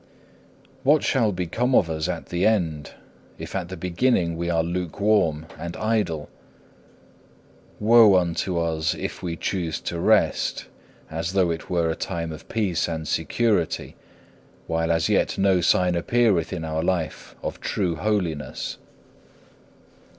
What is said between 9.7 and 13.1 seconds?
to rest, as though it were a time of peace and